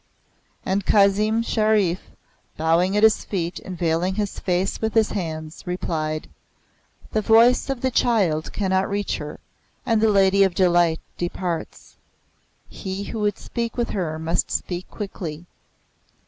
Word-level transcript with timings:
And 0.65 0.83
Kazim 0.83 1.43
Sharif, 1.43 2.01
bowing 2.57 2.97
at 2.97 3.03
his 3.03 3.23
feet 3.23 3.59
and 3.59 3.77
veiling 3.77 4.15
his 4.15 4.39
face 4.39 4.81
with 4.81 4.95
his 4.95 5.11
hands, 5.11 5.61
replied: 5.67 6.27
"The 7.11 7.21
voice 7.21 7.69
of 7.69 7.81
the 7.81 7.91
child 7.91 8.51
cannot 8.51 8.89
reach 8.89 9.17
her, 9.17 9.39
and 9.85 10.01
the 10.01 10.09
Lady 10.09 10.41
of 10.41 10.55
Delight 10.55 10.99
departs. 11.19 11.97
He 12.67 13.03
who 13.03 13.19
would 13.19 13.37
speak 13.37 13.77
with 13.77 13.91
her 13.91 14.17
must 14.17 14.49
speak 14.49 14.89
quickly." 14.89 15.45